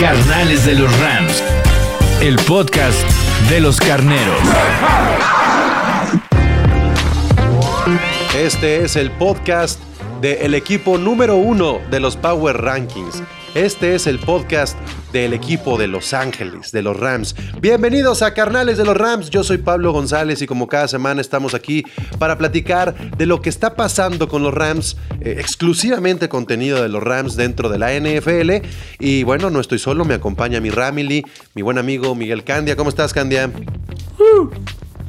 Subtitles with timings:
[0.00, 1.42] Carnales de los Rams.
[2.20, 2.96] El podcast
[3.50, 4.38] de los carneros.
[8.36, 9.80] Este es el podcast
[10.20, 13.24] del equipo número uno de los Power Rankings.
[13.56, 14.78] Este es el podcast
[15.12, 17.34] del equipo de Los Ángeles, de los Rams.
[17.60, 19.30] Bienvenidos a Carnales de los Rams.
[19.30, 21.84] Yo soy Pablo González y como cada semana estamos aquí
[22.18, 27.02] para platicar de lo que está pasando con los Rams, eh, exclusivamente contenido de los
[27.02, 28.66] Rams dentro de la NFL.
[28.98, 32.76] Y bueno, no estoy solo, me acompaña mi Ramily, mi buen amigo Miguel Candia.
[32.76, 33.50] ¿Cómo estás, Candia?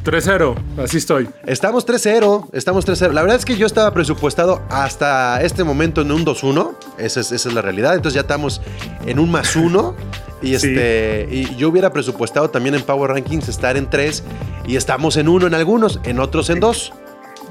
[0.03, 1.30] 3-0, así estoy.
[1.45, 3.11] Estamos 3-0, estamos 3-0.
[3.11, 6.72] La verdad es que yo estaba presupuestado hasta este momento en un 2-1.
[6.97, 7.95] Esa es, esa es la realidad.
[7.95, 8.61] Entonces ya estamos
[9.05, 9.95] en un más 1.
[10.42, 10.67] Y, Sí.
[10.67, 14.23] este, y yo hubiera presupuestado también en Power Rankings estar en 3.
[14.66, 16.94] Y estamos en 1 en algunos, en otros en 2.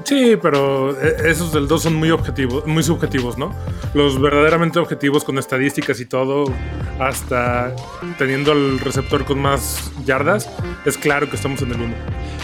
[0.03, 3.53] Sí, pero eh, esos del 2 son muy objetivos, muy subjetivos, ¿no?
[3.93, 6.45] Los verdaderamente objetivos con estadísticas y todo,
[6.99, 7.75] hasta
[8.17, 10.49] teniendo el receptor con más yardas,
[10.85, 11.93] es claro que estamos en el 1.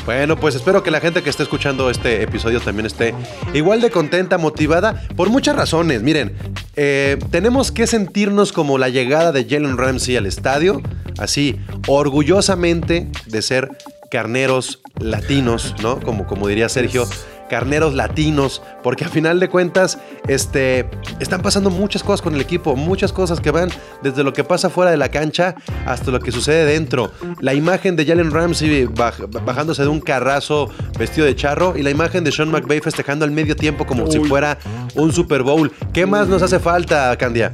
[0.06, 3.16] Bueno, pues espero que la gente que esté escuchando este episodio también esté
[3.56, 6.03] igual de contenta, motivada, por muchas razones.
[6.03, 6.36] Miren,
[6.76, 10.83] eh, tenemos que sentirnos como la llegada de Jalen Ramsey al estadio,
[11.17, 13.70] así, orgullosamente de ser
[14.11, 16.00] carneros latinos, ¿no?
[16.00, 17.08] Como, como diría Sergio.
[17.50, 22.76] Carneros latinos, porque a final de cuentas, este, están pasando muchas cosas con el equipo,
[22.76, 23.70] muchas cosas que van
[24.02, 27.12] desde lo que pasa fuera de la cancha hasta lo que sucede dentro.
[27.40, 31.90] La imagen de Jalen Ramsey baj- bajándose de un carrazo vestido de charro y la
[31.90, 34.58] imagen de Sean McVay festejando al medio tiempo como si fuera
[34.95, 35.72] un Super Bowl.
[35.94, 37.52] ¿Qué más nos hace falta, Candia?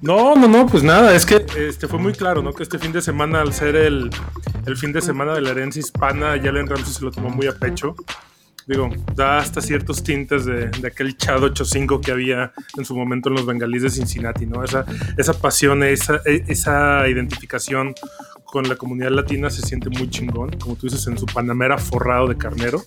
[0.00, 2.52] No, no, no, pues nada, es que este fue muy claro, ¿no?
[2.52, 4.10] Que este fin de semana, al ser el,
[4.66, 7.52] el fin de semana de la herencia hispana, Jalen Ramsey se lo tomó muy a
[7.52, 7.94] pecho.
[8.66, 13.28] Digo, da hasta ciertos tintes de, de aquel Chad 8-5 que había en su momento
[13.28, 14.62] en los bengalíes de Cincinnati, ¿no?
[14.62, 14.84] Esa,
[15.18, 17.94] esa pasión, esa, e- esa identificación
[18.44, 22.28] con la comunidad latina se siente muy chingón, como tú dices, en su panamera forrado
[22.28, 22.82] de carnero.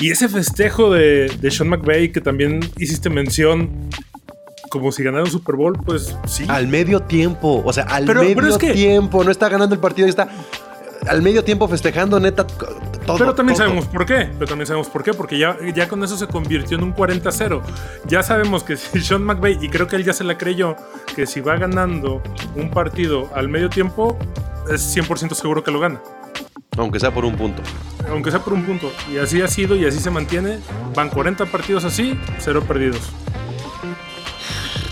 [0.00, 3.88] Y ese festejo de, de Sean McVay, que también hiciste mención,
[4.70, 6.44] como si ganara un Super Bowl, pues sí.
[6.48, 9.74] Al medio tiempo, o sea, al Pero- medio pero es que- tiempo, no está ganando
[9.74, 10.28] el partido y está
[11.06, 13.18] al medio tiempo festejando, neta, todo.
[13.18, 13.66] Pero también todo.
[13.66, 14.30] sabemos por qué.
[14.32, 15.14] Pero también sabemos por qué.
[15.14, 17.62] Porque ya, ya con eso se convirtió en un 40-0.
[18.06, 20.76] Ya sabemos que si Sean McVay, y creo que él ya se la creyó,
[21.14, 22.22] que si va ganando
[22.56, 24.18] un partido al medio tiempo,
[24.70, 26.00] es 100% seguro que lo gana.
[26.76, 27.62] Aunque sea por un punto.
[28.08, 28.92] Aunque sea por un punto.
[29.12, 30.60] Y así ha sido y así se mantiene.
[30.94, 33.00] Van 40 partidos así, cero perdidos.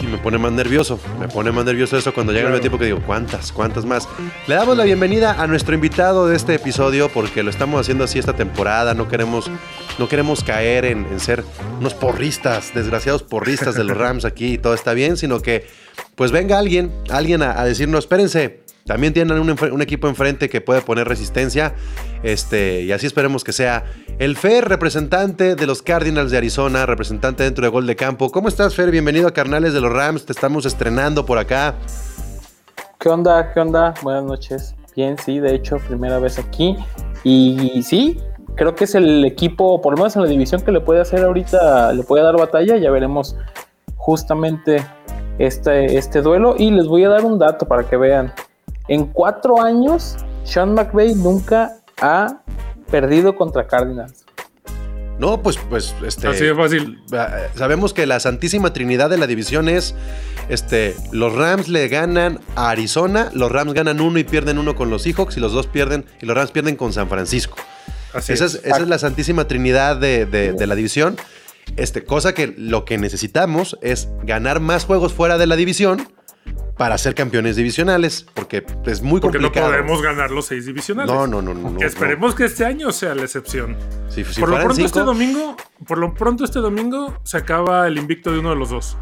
[0.07, 1.01] Y me pone más nervioso.
[1.19, 2.53] Me pone más nervioso eso cuando llega el Claro.
[2.59, 3.51] medio tiempo que digo, ¿cuántas?
[3.51, 4.09] ¿Cuántas más?
[4.47, 8.19] Le damos la bienvenida a nuestro invitado de este episodio porque lo estamos haciendo así
[8.19, 8.95] esta temporada.
[8.95, 9.51] No queremos,
[9.99, 11.43] no queremos caer en, en ser
[11.81, 15.67] unos porristas, desgraciados porristas de los Rams aquí y todo está bien, sino que
[16.15, 18.65] pues venga alguien, alguien a, a decirnos, espérense.
[18.87, 21.75] También tienen un, un equipo enfrente que puede poner resistencia.
[22.23, 23.85] Este, y así esperemos que sea
[24.19, 28.31] el Fer, representante de los Cardinals de Arizona, representante dentro de Gol de Campo.
[28.31, 28.91] ¿Cómo estás, Fer?
[28.91, 30.25] Bienvenido a Carnales de los Rams.
[30.25, 31.75] Te estamos estrenando por acá.
[32.99, 33.53] ¿Qué onda?
[33.53, 33.93] ¿Qué onda?
[34.03, 34.75] Buenas noches.
[34.95, 36.77] Bien, sí, de hecho, primera vez aquí.
[37.25, 38.19] Y sí,
[38.55, 41.23] creo que es el equipo, por lo menos en la división, que le puede hacer
[41.23, 42.79] ahorita, le puede dar batalla.
[42.79, 43.37] Ya veremos
[43.97, 44.83] justamente
[45.39, 46.55] este, este duelo.
[46.57, 48.33] Y les voy a dar un dato para que vean.
[48.89, 52.41] En cuatro años, Sean McVay nunca ha
[52.91, 54.25] perdido contra Cardinals.
[55.19, 56.29] No, pues, pues, este.
[56.29, 57.01] Así de fácil.
[57.13, 59.95] eh, Sabemos que la santísima trinidad de la división es.
[60.51, 64.91] Este, los Rams le ganan a Arizona, los Rams ganan uno y pierden uno con
[64.91, 67.57] los Seahawks, y los dos pierden, y los Rams pierden con San Francisco.
[68.13, 68.55] Así Esa es.
[68.57, 71.17] es, esa es la santísima trinidad de, de- de la división.
[71.77, 76.07] Este, cosa que lo que necesitamos es ganar más juegos fuera de la división
[76.77, 79.73] para ser campeones divisionales, porque es muy Porque no complicado.
[79.73, 81.13] podemos ganar los seis divisionales.
[81.13, 83.77] No, no, no, no, no, Que esperemos que este año sea la excepción.
[84.09, 85.57] Si, si por lo pronto cinco, este domingo,
[85.87, 88.97] por lo pronto este domingo se acaba el invicto de uno de los dos.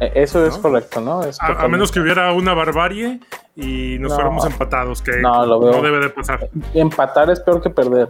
[0.00, 0.62] Eh, Eso es ¿No?
[0.62, 1.22] correcto, ¿no?
[1.24, 3.20] Es A, menos que hubiera una barbarie
[3.54, 4.14] y nos No.
[4.16, 5.72] fuéramos empatados, que No, lo veo.
[5.72, 6.48] no debe de pasar.
[6.74, 8.08] Empatar es peor que perder.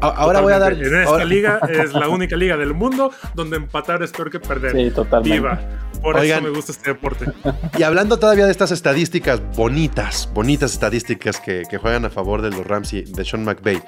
[0.00, 0.72] a- ahora voy a dar.
[0.72, 4.40] En esta ahora- liga es la única liga del mundo donde empatar es peor que
[4.40, 4.72] perder.
[4.72, 5.38] Sí, totalmente.
[5.38, 5.60] Viva.
[6.02, 6.38] Por Oigan.
[6.40, 7.26] eso me gusta este deporte.
[7.78, 12.50] Y hablando todavía de estas estadísticas bonitas, bonitas estadísticas que, que juegan a favor de
[12.50, 13.82] los Rams y de Sean McVay.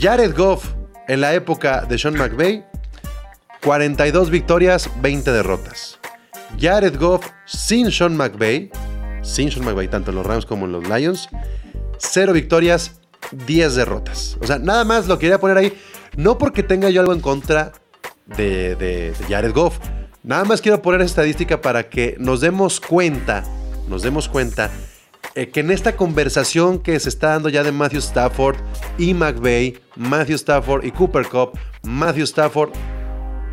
[0.00, 0.70] Jared Goff,
[1.08, 2.64] en la época de Sean McVay,
[3.62, 5.98] 42 victorias, 20 derrotas.
[6.60, 8.70] Jared Goff sin Sean McVay,
[9.22, 11.28] sin Sean McVay, tanto en los Rams como en los Lions,
[11.98, 13.00] 0 victorias,
[13.46, 14.36] 10 derrotas.
[14.40, 15.78] O sea, nada más lo quería poner ahí,
[16.16, 17.72] no porque tenga yo algo en contra
[18.26, 19.78] de, de- de Jared Goff.
[20.24, 23.42] Nada más quiero poner estadística para que nos demos cuenta,
[23.88, 24.70] nos demos cuenta
[25.34, 28.56] eh, que en esta conversación que se está dando ya de Matthew Stafford
[28.98, 32.70] y McVay, Matthew Stafford y Cooper Cup, Matthew Stafford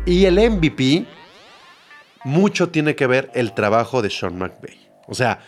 [0.06, 1.06] y el MVP,
[2.22, 4.78] mucho tiene que ver el trabajo de Sean McVay.
[5.08, 5.40] O sea,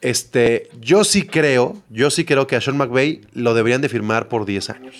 [0.00, 4.28] este, yo sí creo, yo sí creo que a Sean McVay lo deberían de firmar
[4.28, 4.96] por 10 años.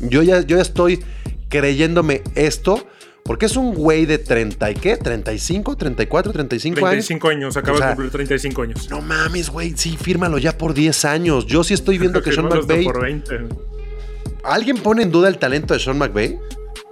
[0.00, 1.02] Yo ya, yo ya estoy
[1.48, 2.86] creyéndome esto,
[3.32, 7.06] porque es un güey de 30 y qué, 35, 34, 35 años.
[7.06, 8.90] 35 años, acaba O sea, de cumplir 35 años.
[8.90, 11.46] No mames, güey, sí, fírmalo ya por 10 años.
[11.46, 12.84] Yo sí estoy viendo que Sean McVay.
[12.84, 13.38] por 20.
[14.44, 16.38] ¿Alguien pone en duda el talento de Sean McVay?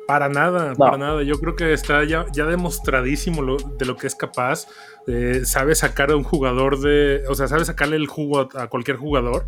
[0.06, 0.76] Para nada, No.
[0.76, 1.22] para nada.
[1.24, 4.66] Yo creo que está ya, ya demostradísimo lo- de lo que es capaz.
[5.06, 7.22] Eh, sabe sacar a un jugador de.
[7.28, 9.46] O sea, sabe sacarle el jugo a, a cualquier jugador.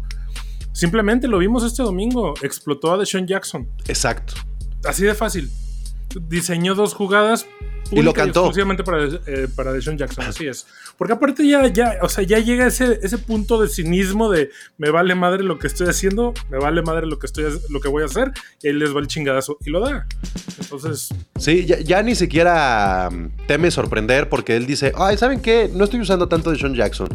[0.72, 2.34] Simplemente lo vimos este domingo.
[2.42, 3.66] Explotó a Deshaun Jackson.
[3.88, 4.34] Exacto.
[4.84, 5.50] Así de fácil.
[6.28, 7.46] Diseñó dos jugadas.
[7.90, 8.40] Y lo cantó.
[8.40, 10.66] Exclusivamente para, eh, para Deshaun Jackson, así es.
[10.96, 14.90] Porque aparte ya, ya, o sea, ya llega ese, ese punto de cinismo de me
[14.90, 18.02] vale madre lo que estoy haciendo, me vale madre lo que estoy lo que voy
[18.02, 18.32] a hacer,
[18.62, 19.58] y ahí les va el chingadazo.
[19.66, 20.06] Y lo da.
[20.58, 21.10] Entonces,
[21.42, 25.68] Sí, ya, ya ni siquiera mm, teme sorprender porque él dice, ay, ¿saben qué?
[25.74, 27.08] No estoy usando tanto de Sean Jackson.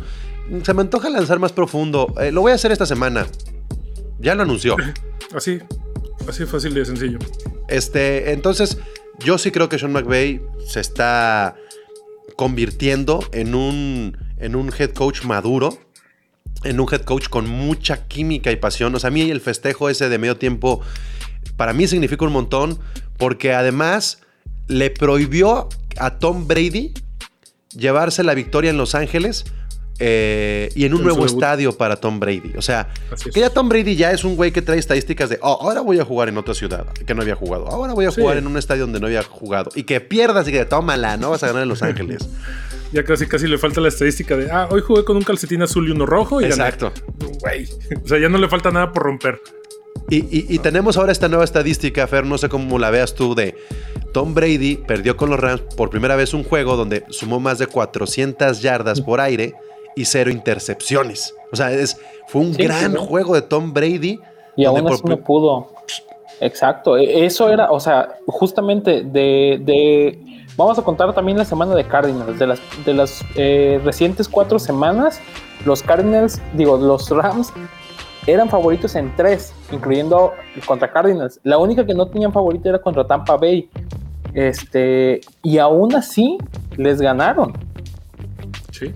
[0.63, 2.13] Se me antoja lanzar más profundo.
[2.19, 3.25] Eh, lo voy a hacer esta semana.
[4.19, 4.75] Ya lo anunció.
[5.35, 5.59] así,
[6.27, 7.19] así fácil de sencillo.
[7.67, 8.77] Este, entonces,
[9.19, 11.55] yo sí creo que Sean McVay se está
[12.35, 15.77] convirtiendo en un, en un head coach maduro,
[16.63, 18.93] en un head coach con mucha química y pasión.
[18.95, 20.81] O sea, a mí el festejo ese de medio tiempo,
[21.55, 22.79] para mí significa un montón,
[23.17, 24.21] porque además
[24.67, 26.93] le prohibió a Tom Brady
[27.75, 29.45] llevarse la victoria en Los Ángeles.
[29.99, 32.53] Eh, y en un En nuevo estadio para Tom Brady.
[32.57, 33.23] O sea, es.
[33.23, 35.99] que ya Tom Brady ya es un güey que trae estadísticas de, oh, ahora voy
[35.99, 37.67] a jugar en otra ciudad que no había jugado.
[37.67, 38.21] Ahora voy a Sí.
[38.21, 39.69] jugar en un estadio donde no había jugado.
[39.75, 42.27] Y que pierdas y que tómala, no vas a ganar en Los Ángeles.
[42.93, 45.87] Ya casi casi le falta la estadística de, ah, hoy jugué con un calcetín azul
[45.87, 46.53] y uno rojo y gané".
[46.55, 46.93] Exacto.
[47.41, 47.67] Güey.
[48.03, 49.41] O sea, ya no le falta nada por romper.
[50.09, 53.35] Y, y- y tenemos ahora esta nueva estadística, Fer, no sé cómo la veas tú,
[53.35, 53.55] de
[54.13, 57.67] Tom Brady perdió con los Rams por primera vez un juego donde sumó más de
[57.67, 59.53] 400 yardas por aire
[59.97, 61.33] y cero intercepciones.
[61.51, 64.19] O sea, es, fue un Sí, gran sí, juego de Tom Brady.
[64.55, 65.71] Y aún así no pudo.
[66.39, 66.97] Exacto.
[66.97, 70.19] e- Eso era, o sea, justamente de, de-
[70.55, 72.39] Vamos a contar también la semana de Cardinals.
[72.39, 75.19] De las, de las eh, recientes cuatro semanas,
[75.65, 77.53] los Cardinals, digo, los Rams
[78.25, 80.33] eran favoritos en tres, incluyendo
[80.65, 81.39] contra Cardinals.
[81.43, 83.69] La única que no tenían favorito era contra Tampa Bay.
[84.33, 86.37] Este, y aún así
[86.75, 87.53] les ganaron.
[88.71, 88.93] Sí.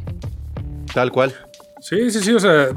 [0.93, 1.33] Tal cual.
[1.81, 2.75] Sí, sí, sí, o sea, eh,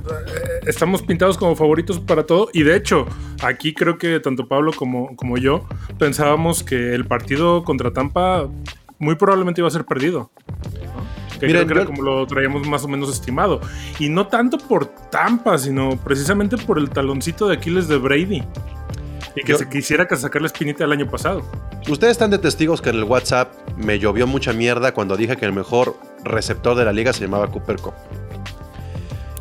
[0.66, 3.06] estamos pintados como favoritos para todo y de hecho,
[3.42, 5.68] aquí creo que tanto Pablo como, como yo
[5.98, 8.48] pensábamos que el partido contra Tampa
[8.98, 10.30] muy probablemente iba a ser perdido.
[10.72, 11.38] ¿no?
[11.38, 13.60] Que creo que era como lo traíamos más o menos estimado.
[13.98, 18.42] Y no tanto por Tampa, sino precisamente por el taloncito de Aquiles de Brady.
[19.36, 21.42] Y que Yo- se quisiera que sacar la espinita el año pasado.
[21.88, 25.44] Ustedes están de testigos que en el WhatsApp me llovió mucha mierda cuando dije que
[25.44, 27.94] el mejor receptor de la liga se llamaba Cooper Cup.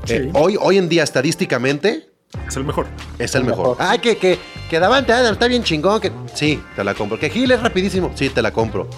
[0.07, 2.09] Eh, hoy, hoy en día, estadísticamente,
[2.47, 2.87] Es el mejor.
[3.19, 3.69] es el El mejor.
[3.77, 3.77] mejor.
[3.79, 4.37] Ay, que, que,
[4.69, 6.01] que Davante está bien chingón.
[6.01, 6.11] Que...
[6.33, 7.17] Sí, te la compro.
[7.19, 8.11] Que Gil es rapidísimo.
[8.15, 8.89] Sí, te la compro.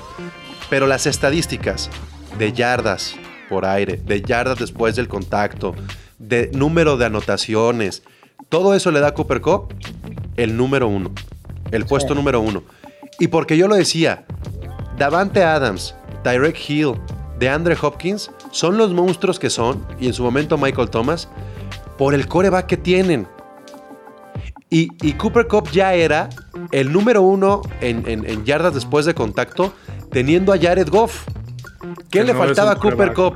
[0.69, 1.89] Pero las estadísticas
[2.39, 3.15] de yardas
[3.49, 5.75] por aire, de yardas después del contacto,
[6.17, 8.01] de número de anotaciones,
[8.49, 9.73] todo eso le da a Cooper Cup
[10.37, 11.11] el número uno.
[11.71, 12.15] El puesto Sí.
[12.19, 12.63] número uno.
[13.19, 14.25] Y porque yo lo decía,
[14.97, 16.93] Davante Adams, Tyrek Hill,
[17.39, 21.27] de Andre Hopkins son los monstruos que son, y en su momento Michael Thomas,
[21.97, 23.27] por el coreback que tienen.
[24.69, 26.29] Y, y Cooper Cup ya era
[26.71, 29.73] el número uno en, en- en yardas después de contacto,
[30.11, 31.25] teniendo a Jared Goff.
[32.09, 33.13] ¿Qué Que le no faltaba a Cooper.
[33.13, 33.35] Cup?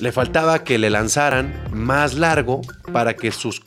[0.00, 2.60] Le faltaba que le lanzaran más largo
[2.92, 3.60] para que sus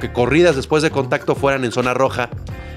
[0.00, 2.30] que corridas después de contacto fueran en zona roja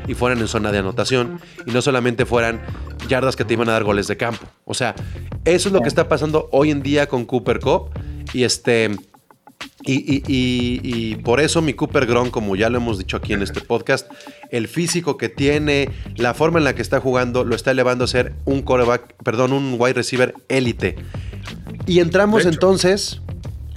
[0.08, 2.62] y fueran en zona de anotación y no solamente fueran
[3.08, 4.46] yardas que te iban a dar goles de campo.
[4.66, 4.94] O sea,
[5.46, 7.90] eso es lo que está pasando hoy en día con Cooper Cup
[8.34, 8.92] y este
[9.86, 13.34] Y, y- y- y por eso mi Cooper Gron, como ya lo hemos dicho aquí
[13.34, 14.10] en este podcast,
[14.50, 18.08] el físico que tiene, la forma en la que está jugando, lo está elevando a
[18.08, 20.96] ser un coreback, perdón, un wide receiver élite.
[21.86, 23.20] Y entramos entonces.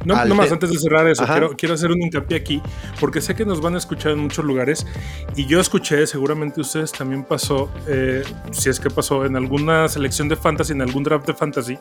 [0.07, 2.63] No, al nomás te- antes de cerrar eso, quiero, quiero hacer un hincapié aquí,
[3.01, 4.87] porque sé que nos van a escuchar en muchos lugares
[5.35, 8.23] y yo escuché, seguramente ustedes también pasó, eh,
[8.53, 11.79] si es que pasó en alguna selección de fantasy, en algún draft de fantasy,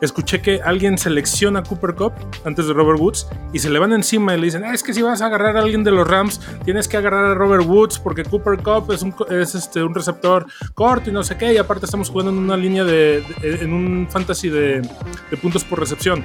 [0.00, 2.12] escuché que alguien selecciona a Cooper Cup
[2.44, 4.92] antes de Robert Woods y se le van encima y le dicen, "Ah, es que
[4.92, 8.00] si vas a agarrar a alguien de los Rams, tienes que agarrar a Robert Woods
[8.00, 10.44] porque Cooper Cup es un, es este, un receptor
[10.74, 13.72] corto y no sé qué, y aparte estamos jugando en una línea de, de- en
[13.72, 14.82] un fantasy de,
[15.30, 16.24] de puntos por recepción.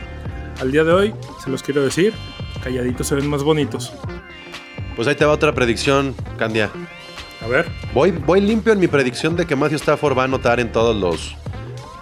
[0.60, 1.14] Al día de hoy,
[1.44, 2.14] se los quiero decir,
[2.64, 3.94] calladitos se ven más bonitos.
[4.96, 6.70] Pues ahí te va otra predicción, Candia.
[7.42, 10.60] A ver, Voy, voy limpio en mi predicción de que Matthew Stafford va a anotar
[10.60, 11.36] en todos los.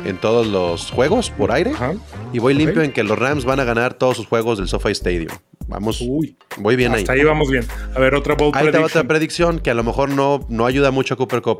[0.03, 1.71] En todos los juegos por aire.
[1.71, 1.93] ajá.
[2.33, 4.91] Y voy limpio en que los Rams van a ganar todos sus juegos del SoFi
[4.91, 5.29] Stadium.
[5.67, 5.99] Vamos.
[6.01, 7.01] Uy, Voy bien ahí.
[7.01, 7.65] hasta ahí vamos bien.
[7.95, 10.65] A ver, otra bold Ahí te va otra predicción que a lo mejor no, no
[10.65, 11.59] ayuda mucho a Cooper Cup,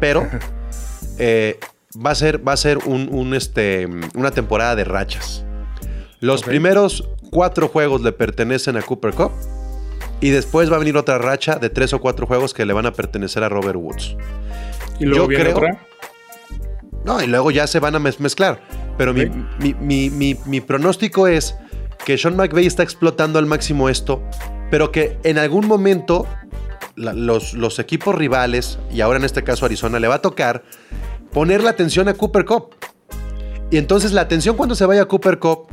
[0.00, 0.28] pero
[1.18, 1.58] eh,
[2.04, 5.44] va a ser, va a ser un, un, este, una temporada de rachas.
[6.20, 9.32] Los primeros cuatro juegos le pertenecen a Cooper Cup
[10.20, 12.86] y después va a venir otra racha de tres o cuatro juegos que le van
[12.86, 14.16] a pertenecer a Robert Woods.
[14.98, 15.86] Y luego yo viene creo- otra.
[17.04, 18.60] No, y luego ya se van a mez- mezclar.
[18.98, 19.32] Pero mi- Ok.
[19.60, 21.54] mi, mi- mi- mi pronóstico es
[22.04, 24.22] que Sean McVay está explotando al máximo esto,
[24.70, 26.26] pero que en algún momento
[26.96, 30.64] la- los, los equipos rivales, y ahora en este caso Arizona, le va a tocar
[31.32, 32.74] poner la atención a Cooper Cup.
[33.70, 35.68] Y entonces la atención cuando se vaya a Cooper Cup,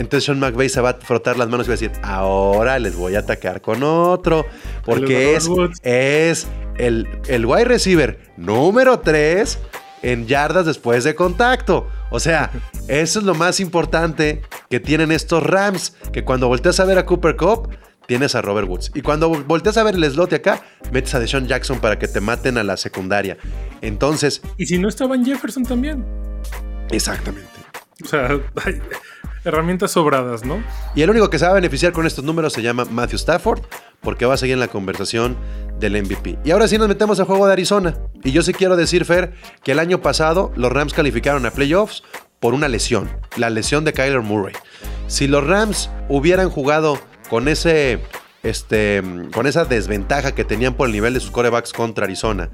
[0.00, 2.96] entonces Sean McVay se va a frotar las manos y va a decir, ahora les
[2.96, 4.46] voy a atacar con otro,
[4.84, 5.48] porque es,
[5.82, 9.58] es el, el wide receiver número 3
[10.02, 11.86] en yardas después de contacto.
[12.10, 12.50] O sea,
[12.88, 17.04] eso es lo más importante que tienen estos Rams, que cuando volteas a ver a
[17.04, 17.68] Cooper Cup,
[18.06, 18.90] tienes a Robert Woods.
[18.94, 22.08] Y cuando volteas a ver el slot de acá, metes a Deshaun Jackson para que
[22.08, 23.36] te maten a la secundaria.
[23.82, 26.04] Entonces, Y si no estaba en Jefferson también.
[26.90, 27.48] exactamente.
[28.02, 28.30] O sea,
[29.44, 30.62] herramientas sobradas, ¿no?
[30.94, 33.62] Y el único que se va a beneficiar con estos números se llama Matthew Stafford,
[34.00, 35.36] porque va a seguir en la conversación
[35.78, 36.38] del MVP.
[36.44, 37.96] Y ahora sí nos metemos al juego de Arizona.
[38.22, 42.02] Y yo sí quiero decir, Fer, que el año pasado los Rams calificaron a playoffs
[42.38, 44.54] por una lesión, la lesión de Kyler Murray.
[45.06, 48.00] Si los Rams hubieran jugado con ese
[48.42, 49.02] este,
[49.34, 52.48] con esa desventaja que tenían por el nivel de sus corebacks contra Arizona,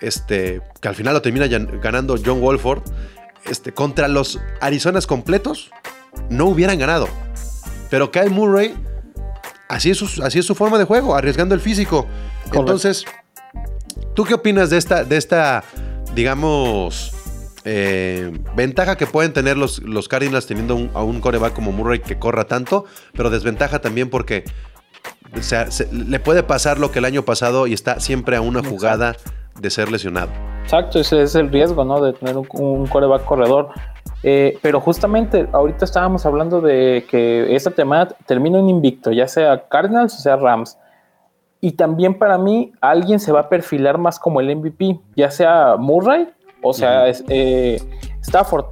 [0.00, 2.82] este, que al final lo termina ganando John Wolford,
[3.46, 5.70] este, contra los Arizonas completos,
[6.30, 7.08] no hubieran ganado.
[7.90, 8.74] Pero Kyle Murray,
[9.68, 12.06] así es su, así es su forma de juego, arriesgando el físico.
[12.44, 12.60] Correcto.
[12.60, 13.04] Entonces,
[14.14, 15.62] ¿tú qué opinas de esta, de esta
[16.14, 17.12] digamos,
[17.64, 22.00] eh, ventaja que pueden tener los, los Cardinals teniendo un- a un coreback como Murray
[22.00, 24.44] que corra tanto, pero desventaja también porque
[25.38, 28.40] o sea, se- le puede pasar lo que el año pasado y está siempre a
[28.42, 29.16] una jugada
[29.58, 30.30] de ser lesionado.
[30.64, 32.00] Exacto, ese es el riesgo, ¿no?
[32.00, 33.68] De tener un, un coreback corredor.
[34.22, 39.66] Eh, pero justamente ahorita estábamos hablando de que esta temporada termina en invicto, ya sea
[39.68, 40.78] Cardinals o sea Rams.
[41.60, 45.76] Y también para mí alguien se va a perfilar más como el MVP, ya sea
[45.78, 46.28] Murray
[46.62, 47.80] o sea es- eh,
[48.20, 48.66] Stafford.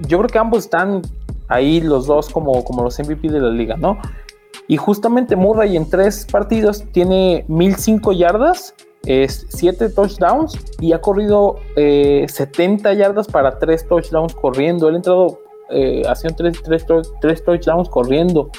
[0.00, 1.02] Yo creo que ambos están
[1.48, 3.98] ahí los dos como, como los MVP de la liga, ¿no?
[4.66, 8.74] Y justamente Murray en tres partidos tiene 1005 yardas,
[9.08, 14.86] es 7 touchdowns y ha corrido eh, 70 yardas para 3 touchdowns corriendo.
[14.88, 16.44] Él ha entrado eh, haciendo
[17.20, 18.50] 3, touchdowns corriendo.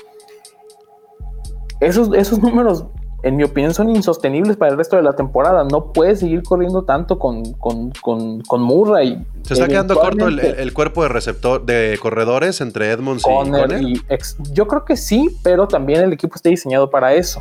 [1.80, 2.84] Esos, esos números,
[3.22, 5.66] en mi opinión, son insostenibles para el resto de la temporada.
[5.66, 9.24] No puede seguir corriendo tanto con, con, con, con Murray.
[9.44, 13.84] Se está quedando corto el, cuerpo de receptor de corredores entre Edmonds y Conner Conner.
[13.84, 17.40] y ex- yo creo que sí, pero también el equipo está diseñado para eso.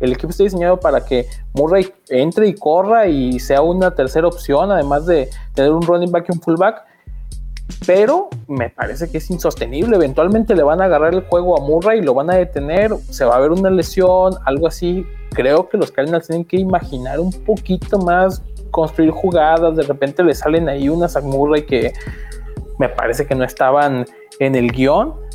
[0.00, 4.70] El equipo está diseñado para que Murray entre y corra y sea una tercera opción,
[4.70, 6.82] además de tener un running back y un fullback.
[7.84, 9.96] Pero me parece que es insostenible.
[9.96, 12.92] Eventualmente le van a agarrar el juego a Murray y lo van a detener.
[13.10, 15.04] Se va a ver una lesión, algo así.
[15.30, 19.76] Creo que los Cardinals tienen que imaginar un poquito más, construir jugadas.
[19.76, 21.92] De repente le salen ahí unas a Murray que
[22.78, 24.06] me parece que no estaban
[24.38, 25.25] en el guion.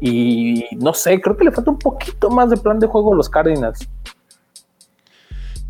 [0.00, 3.16] Y no sé, creo que le falta un poquito más de plan de juego a
[3.16, 3.86] los Cardinals.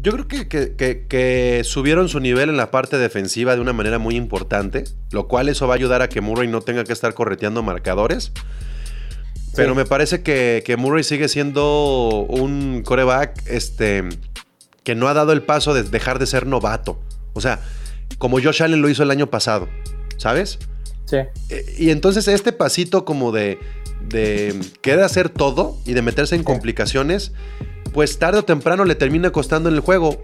[0.03, 3.75] Yo creo que, que- que- que subieron su nivel en la parte defensiva de una
[3.75, 6.93] manera muy importante, lo cual eso va a ayudar a que Murray no tenga que
[6.95, 8.33] estar correteando marcadores.
[9.57, 14.05] Pero me parece que, que Murray sigue siendo un coreback este,
[14.85, 16.99] que no ha dado el paso de dejar de ser novato.
[17.35, 17.59] O sea,
[18.17, 19.69] como Josh Allen lo hizo el año pasado,
[20.19, 20.61] ¿sabes?
[21.05, 21.17] Sí.
[21.51, 23.59] Eh, Y entonces este pasito como de,
[24.11, 27.33] de querer hacer todo y de meterse en complicaciones,
[27.93, 30.21] pues tarde o temprano le termina costando en el juego.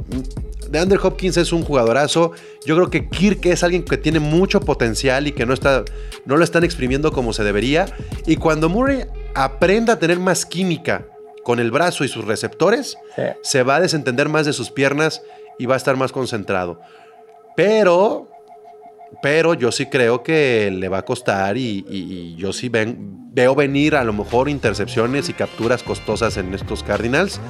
[0.70, 2.32] De Andrew Hopkins es un jugadorazo.
[2.64, 5.84] Yo creo que Kirk es alguien que tiene mucho potencial y que no, está,
[6.24, 7.86] no lo están exprimiendo como se debería.
[8.26, 11.06] Y cuando Murray aprenda a tener más química
[11.44, 13.22] con el brazo y sus receptores, Sí.
[13.42, 15.22] se va a desentender más de sus piernas
[15.58, 16.80] y va a estar más concentrado.
[17.56, 18.28] Pero,
[19.22, 23.32] pero yo sí creo que le va a costar y, y- y yo sí ven-
[23.32, 27.40] veo venir a lo mejor intercepciones y capturas costosas en estos Cardinals.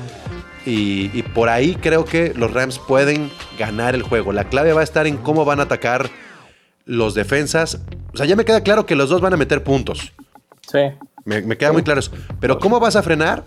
[0.65, 4.33] Y, y por ahí creo que los Rams pueden ganar el juego.
[4.33, 6.11] La clave va a estar en cómo van a atacar
[6.87, 7.81] los defensas.
[8.13, 10.13] O sea, ya me queda claro que los dos van a meter puntos.
[10.69, 10.81] Sí.
[11.25, 12.11] Me, me queda muy claro eso.
[12.41, 13.45] Pero ¿cómo vas a frenar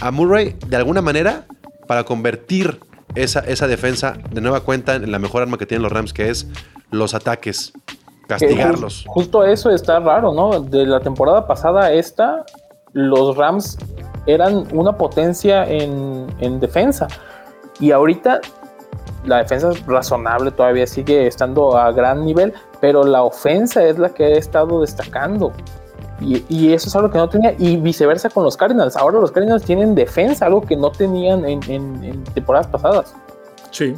[0.00, 1.46] a Murray de alguna manera
[1.86, 2.78] para convertir
[3.14, 6.28] esa, esa defensa de nueva cuenta en la mejor arma que tienen los Rams, que
[6.28, 6.46] es
[6.90, 7.72] los ataques?
[7.86, 9.06] Que Castigarlos.
[9.06, 10.60] ju- justo eso está raro, ¿no?
[10.60, 12.44] De la temporada pasada a esta,
[12.92, 13.78] los Rams
[14.26, 17.08] eran una potencia en, en defensa.
[17.80, 18.40] Y ahorita
[19.24, 24.10] la defensa es razonable, todavía sigue estando a gran nivel, pero la ofensa es la
[24.10, 25.52] que ha estado destacando.
[26.20, 28.96] Y, y eso es algo que no tenía, y viceversa con los Cardinals.
[28.96, 33.14] Ahora los Cardinals tienen defensa, algo que no tenían en, en- en temporadas pasadas.
[33.70, 33.94] Sí.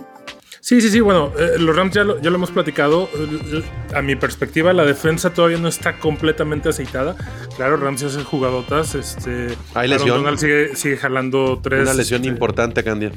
[0.70, 3.10] Sí, sí, sí, bueno, eh, los Rams ya lo, ya lo hemos platicado.
[3.18, 7.16] Eh, A mi perspectiva, la defensa todavía no está completamente aceitada.
[7.56, 8.94] Claro, Rams hace jugadotas.
[8.94, 10.18] Este, Hay Aaron lesión.
[10.18, 11.82] Donald sigue, sigue jalando tres.
[11.82, 13.10] Una lesión este, importante, Candia.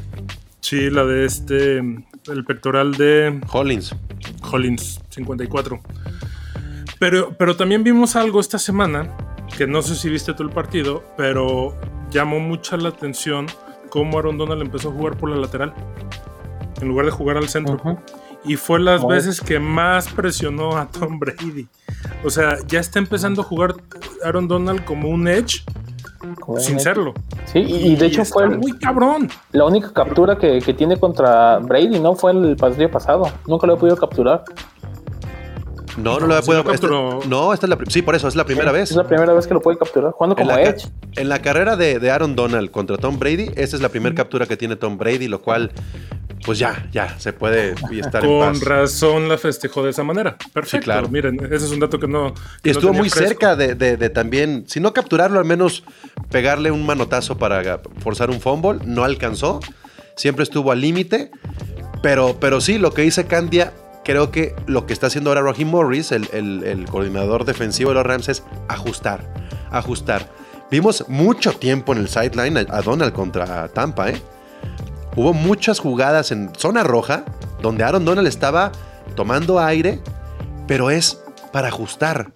[0.61, 3.95] Sí, la de este, el pectoral de Hollins.
[4.51, 5.79] Hollins 54.
[6.97, 9.15] Pero, pero también vimos algo esta semana,
[9.55, 11.79] que no sé si viste tú el partido, pero
[12.09, 13.45] llamó mucha la atención
[13.89, 15.75] cómo Aaron Donald empezó a jugar por la lateral,
[16.83, 17.79] en lugar de jugar al centro.
[18.45, 21.67] Y fue las veces que más presionó a Tom Brady.
[22.23, 23.73] O sea, ya está empezando a jugar
[24.23, 25.63] Aaron Donald como un edge,
[26.39, 27.13] Como sin serlo.
[27.45, 29.29] Sí, y, y de hecho fue el- muy cabrón.
[29.53, 32.15] La única captura que, que tiene contra Brady, ¿no?
[32.15, 33.29] Fue el partido pasado.
[33.47, 34.43] Nunca lo he podido capturar.
[35.95, 36.63] No, no lo puedo.
[36.63, 37.19] lo esta- capturó.
[37.29, 38.89] no, esta es la Sí, por eso, es la primera vez.
[38.91, 40.11] Es la primera vez que lo puede capturar.
[40.11, 40.87] Jugando como Edge.
[41.15, 44.47] en la carrera de, de Aaron Donald contra Tom Brady, esta es la primera captura
[44.47, 45.71] que tiene Tom Brady, lo cual,
[46.45, 48.61] pues ya, ya, se puede y estar en Con paz.
[48.63, 50.37] razón la festejó de esa manera.
[50.53, 50.85] Perfecto.
[50.85, 51.09] claro.
[51.09, 52.33] Miren, ese es un dato que no.
[52.61, 53.27] que no estuvo muy fresco.
[53.29, 55.83] cerca de, de- de también, si no capturarlo, al menos
[56.29, 58.79] pegarle un manotazo para forzar un fumble.
[58.85, 59.59] No alcanzó.
[60.15, 61.31] Siempre estuvo al límite.
[62.01, 65.69] Pero, pero sí, lo que dice Candia, creo que lo que está haciendo ahora Raheem
[65.69, 69.33] Morris, el, el- el coordinador defensivo de los Rams, es ajustar.
[69.71, 70.29] Ajustar.
[70.69, 74.21] Vimos mucho tiempo en el sideline a Donald contra Tampa, ¿eh?
[75.15, 77.23] Hubo muchas jugadas en zona roja
[77.61, 78.71] donde Aaron Donald estaba
[79.15, 79.99] tomando aire,
[80.67, 81.19] pero es
[81.51, 82.33] para ajustar,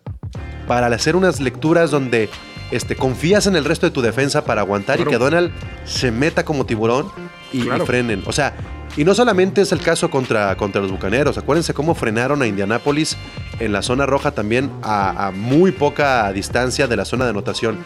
[0.67, 2.29] para hacer unas lecturas donde
[2.71, 5.09] este, confías en el resto de tu defensa para aguantar Claro.
[5.09, 5.51] y que Donald
[5.85, 7.07] se meta como tiburón
[7.51, 8.23] y, frenen.
[8.27, 8.53] O sea,
[8.95, 13.17] y no solamente es el caso contra, contra los Bucaneros, acuérdense cómo frenaron a Indianápolis
[13.59, 17.77] en la zona roja también a, a muy poca distancia de la zona de anotación.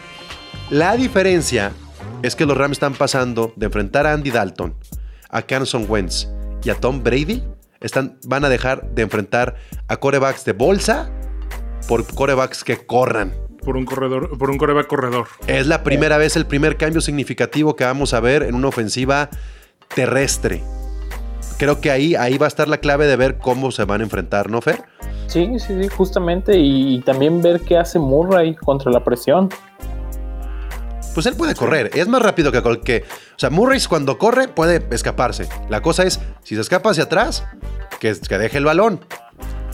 [0.70, 1.72] La diferencia
[2.22, 4.74] es que los Rams están pasando de enfrentar a Andy Dalton,
[5.30, 6.28] a Carson Wentz
[6.62, 7.42] y a Tom Brady.
[7.80, 9.56] Están, van a dejar de enfrentar
[9.88, 11.10] a corebacks de bolsa
[11.88, 13.34] por corebacks que corran.
[13.64, 15.28] Por un corredor, por un coreback corredor.
[15.46, 19.30] Es la primera vez, el primer cambio significativo que vamos a ver en una ofensiva
[19.94, 20.62] terrestre.
[21.58, 24.04] Creo que ahí, ahí va a estar la clave de ver cómo se van a
[24.04, 24.82] enfrentar, ¿no, Fer?
[25.28, 26.58] Sí, sí, sí, justamente.
[26.58, 29.48] Y, también ver qué hace Murray contra la presión.
[31.14, 33.04] Pues él puede correr, es más rápido que cualquier.
[33.36, 35.48] O sea, Murray cuando corre puede escaparse.
[35.68, 37.44] La cosa es, si se escapa hacia atrás,
[38.00, 39.00] que, que deje el balón.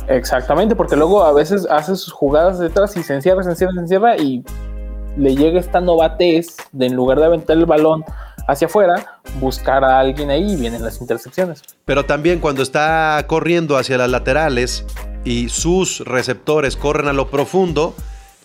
[0.09, 3.81] Exactamente, porque luego a veces hace sus jugadas detrás y se encierra, se encierra, se
[3.81, 4.43] encierra y
[5.17, 8.05] le llega esta novatez de en lugar de aventar el balón
[8.47, 11.63] hacia afuera, buscar a alguien ahí y vienen las intercepciones.
[11.85, 14.85] Pero también cuando está corriendo hacia las laterales
[15.25, 17.95] y sus receptores corren a lo profundo,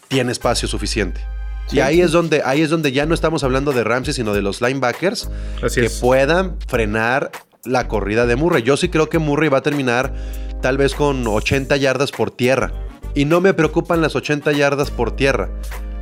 [0.10, 1.21] tiene espacio suficiente.
[1.67, 1.78] Sí.
[1.78, 4.41] Y ahí es donde ahí es donde ya no estamos hablando de Ramsey, sino de
[4.41, 5.30] los linebackers
[5.63, 5.99] Así que es.
[5.99, 7.32] puedan frenar
[7.65, 8.63] la corrida de Murray.
[8.63, 10.13] Yo sí creo que Murray va a terminar
[10.62, 12.71] tal vez con 80 yardas por tierra.
[13.15, 15.52] Y no me preocupan las 80 yardas por tierra.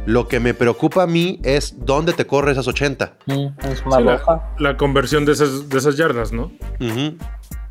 [0.08, 3.14] Lo que me preocupa a mí es dónde te corre esas 80.
[3.28, 3.32] Mm,
[3.70, 4.54] es una Sí, la, roja.
[4.58, 6.52] la conversión de esas, de esas yardas, ¿no?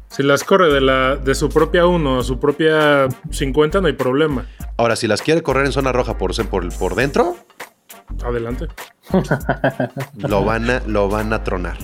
[0.09, 3.92] Si las corre de, la, de su propia 1 a su propia 50, no hay
[3.94, 4.46] problema.
[4.76, 7.37] Ahora, si las quiere correr en zona roja por, por, por dentro,
[8.24, 8.66] Adelante.
[10.16, 11.76] lo van a, lo van a tronar.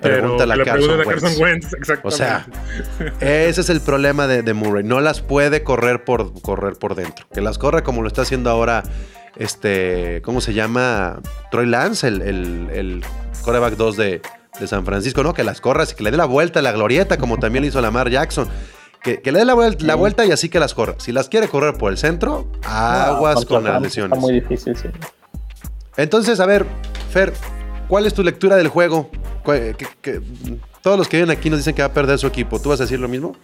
[0.00, 0.98] Pero Pregúntale a le Carson
[1.38, 1.38] Wentz.
[1.38, 2.00] Wentz.
[2.02, 2.46] O sea,
[3.20, 4.82] ese es el problema de, de Murray.
[4.82, 7.26] No las puede correr por, correr por dentro.
[7.32, 8.82] Que las corra como lo está haciendo ahora
[9.36, 11.20] este, ¿cómo se llama?
[11.50, 13.04] Troy Lance, el, el, el
[13.44, 14.22] quarterback 2 de,
[14.58, 15.32] de San Francisco, ¿no?
[15.32, 17.68] Que las corras y que le dé la vuelta a la glorieta, como también le
[17.68, 18.48] hizo Lamar Jackson.
[19.02, 20.94] Que, que le dé la, vuel- la vuelta y así que las corra.
[20.98, 24.16] Si las quiere correr por el centro, aguas con las lesiones.
[24.16, 24.88] Está muy difícil, sí.
[25.96, 26.66] Entonces, a ver,
[27.10, 27.32] Fer,
[27.88, 29.08] ¿cuál es tu lectura del juego?
[29.44, 30.20] ¿Cuál- qué- qué-
[30.82, 32.58] todos los que vienen aquí nos dicen que va a perder su equipo.
[32.58, 33.34] ¿Tú vas a decir lo mismo?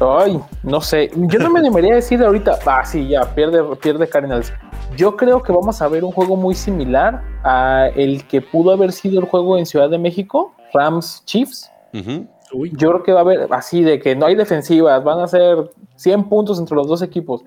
[0.00, 1.10] Ay, no sé.
[1.14, 4.52] Yo no me animaría a decir ahorita, ah, sí, ya, pierde, pierde Cardinals.
[4.96, 8.92] Yo creo que vamos a ver un juego muy similar a el que pudo haber
[8.92, 11.70] sido el juego en Ciudad de México, Rams Chiefs.
[11.94, 12.26] Ujú.
[12.54, 15.26] Uy, Yo creo que va a haber así de que no hay defensivas, van a
[15.28, 17.42] ser 100 puntos entre los dos equipos.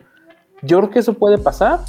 [0.63, 1.79] Yo creo que eso puede pasar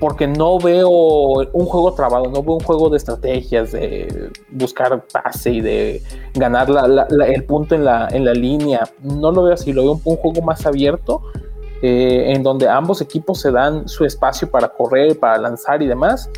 [0.00, 5.50] porque no veo un juego trabado, no veo un juego de estrategias, de buscar pase
[5.50, 6.02] y de
[6.34, 6.68] ganar
[7.26, 8.88] el punto en la, en la línea.
[9.02, 11.22] No lo veo así, lo veo un, juego más abierto,
[11.82, 16.30] eh, en donde ambos equipos se dan su espacio para correr, para lanzar y demás.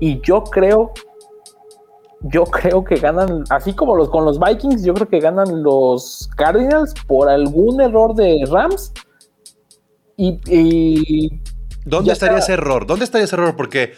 [0.00, 0.92] Y yo creo
[2.26, 6.28] yo creo que ganan, así como los con los Vikings, yo creo que ganan los
[6.36, 8.92] Cardinals por algún error de Rams.
[10.16, 10.40] Y
[11.84, 12.44] ¿Dónde Ya estaría está.
[12.52, 12.86] ese error?
[12.86, 13.56] ¿Dónde estaría ese error?
[13.56, 13.94] Porque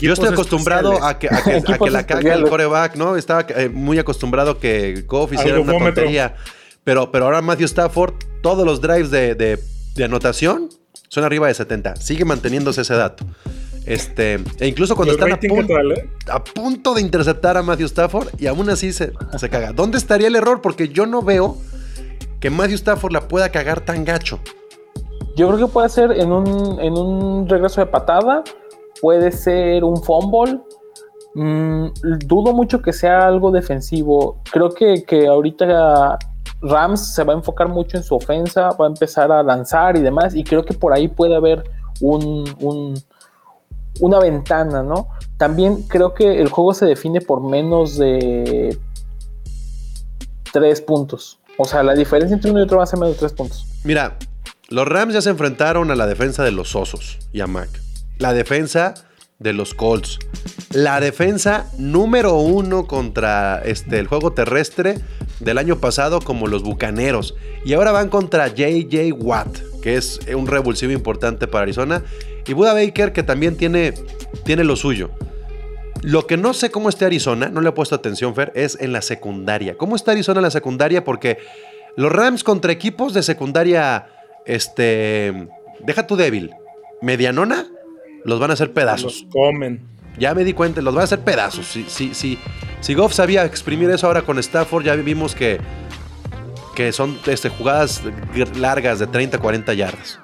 [0.00, 3.16] yo estoy acostumbrado a que, a que, a que Equipos la cague el coreback, ¿no?
[3.16, 6.36] Estaba eh, muy acostumbrado que Goff hiciera una tontería.
[6.84, 9.58] Pero, pero ahora Matthew Stafford, todos los drives de, de-
[9.94, 10.68] de anotación
[11.08, 11.96] son arriba de 70.
[11.96, 13.24] Sigue manteniéndose ese dato.
[13.86, 16.08] Este, e incluso cuando están a punto, ¿qué tal, eh?
[16.28, 19.72] a punto de interceptar a Matthew Stafford y aún así se, se caga.
[19.72, 20.60] ¿Dónde estaría el error?
[20.62, 21.58] Porque yo no veo
[22.40, 24.40] que Matthew Stafford la pueda cagar tan gacho.
[25.36, 28.42] Yo creo que puede ser en un, en un regreso de patada,
[29.00, 30.60] puede ser un fumble.
[31.34, 31.86] Mm,
[32.26, 34.40] dudo mucho que sea algo defensivo.
[34.52, 36.16] Creo que, que ahorita
[36.62, 40.00] Rams se va a enfocar mucho en su ofensa, va a empezar a lanzar y
[40.00, 41.64] demás, y creo que por ahí puede haber
[42.00, 42.94] un, un-
[44.00, 45.08] una ventana, ¿no?
[45.36, 48.76] También creo que el juego se define por menos de
[50.52, 51.38] tres puntos.
[51.58, 53.66] O sea, la diferencia entre uno y otro va a ser menos de tres puntos.
[53.84, 54.16] Mira,
[54.74, 57.68] los Rams ya se enfrentaron a la defensa de los Osos y a Mac.
[58.18, 58.94] La defensa
[59.38, 60.18] de los Colts.
[60.72, 64.98] La defensa número uno contra este, el juego terrestre
[65.38, 67.36] del año pasado como los Bucaneros.
[67.64, 72.02] Y ahora van contra JJ Watt, que es un revulsivo importante para Arizona.
[72.44, 73.94] Y Buda Baker, que también tiene,
[74.44, 75.12] tiene lo suyo.
[76.02, 78.92] Lo que no sé cómo esté Arizona, no le he puesto atención, Fer, es en
[78.92, 79.76] la secundaria.
[79.78, 81.04] ¿Cómo está Arizona en la secundaria?
[81.04, 81.38] Porque
[81.96, 84.08] los Rams contra equipos de secundaria,
[84.46, 85.48] este,
[85.80, 86.52] deja tu débil,
[87.02, 87.66] medianona,
[88.24, 89.22] los van a hacer pedazos.
[89.22, 89.80] Los comen.
[90.18, 91.66] Ya me di cuenta, los van a hacer pedazos.
[91.66, 92.38] Si, si, si,
[92.80, 95.58] si Goff sabía exprimir eso ahora con Stafford, ya vimos que,
[96.74, 98.02] que son este, jugadas
[98.56, 100.20] largas de 30, 40 yardas.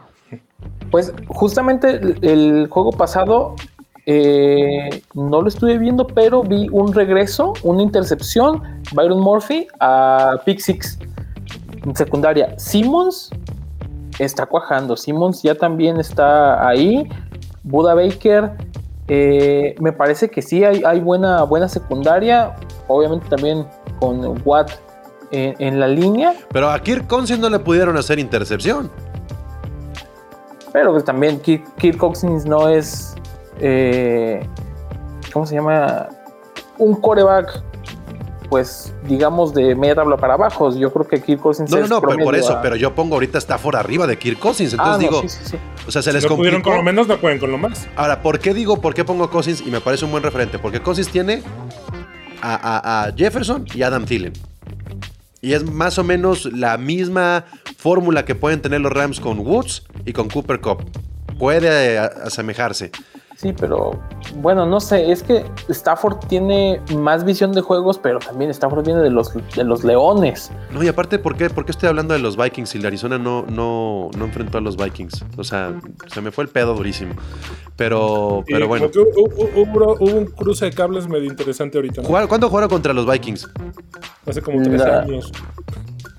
[0.90, 3.56] Pues justamente el, el juego pasado
[4.06, 10.59] eh, no lo estuve viendo, pero vi un regreso, una intercepción, Byron Murphy a Pick
[10.59, 10.98] Six
[11.85, 12.59] en secundaria.
[12.59, 13.30] Simmons
[14.24, 17.09] está cuajando, Simmons ya también está ahí,
[17.62, 18.52] Buda Baker,
[19.09, 22.54] eh, me parece que sí hay, hay buena, buena secundaria,
[22.87, 23.66] obviamente también
[23.98, 24.70] con Watt
[25.33, 26.35] en, en la línea.
[26.52, 28.90] Pero a Kirk Cousins no le pudieron hacer intercepción.
[30.72, 33.16] Pero pues también Kirk, Kirk Cousins no es.
[33.59, 34.46] eh,
[35.33, 36.09] ¿Cómo se llama?
[36.78, 37.62] Un coreback,
[38.50, 40.74] pues digamos de media tabla para abajo.
[40.76, 43.14] Yo creo que Kirk Cousins No, no, no, pero por eso, a- pero yo pongo
[43.14, 44.72] ahorita Stafford arriba de Kirk Cousins.
[44.72, 45.56] Entonces Ah, no, digo, sí, sí, sí.
[45.86, 47.86] o sea, se Si les no pudieron con lo menos, no pueden con lo más.
[47.96, 49.62] Ahora, ¿por qué digo, por qué pongo Cousins?
[49.64, 50.58] Y me parece un buen referente.
[50.58, 51.42] Porque Cousins tiene
[52.42, 54.32] a, a- a Jefferson y Adam Thielen.
[55.40, 57.44] Y es más o menos la misma
[57.78, 60.84] fórmula que pueden tener los Rams con Woods y con Cooper Cup.
[61.38, 62.90] Puede eh, asemejarse.
[63.40, 63.98] Sí, pero
[64.37, 69.00] bueno, no sé, es que Stafford tiene más visión de juegos, pero también Stafford viene
[69.00, 70.50] de los, de los Leones.
[70.70, 73.16] No, y aparte, ¿por qué, por qué estoy hablando de los Vikings y el Arizona
[73.16, 75.24] no, no, no enfrentó a los Vikings?
[75.38, 75.72] O sea,
[76.12, 77.14] se me fue el pedo durísimo.
[77.76, 78.90] Pero, pero bueno.
[78.94, 82.03] hubo, hubo un cruce de cables medio interesante ahorita.
[82.03, 82.09] ¿no?
[82.09, 83.48] ¿Jugar- ¿Cuándo jugaron contra los Vikings?
[84.26, 85.33] Hace como 13 La- años.